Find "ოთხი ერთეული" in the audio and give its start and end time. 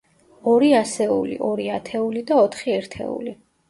2.49-3.41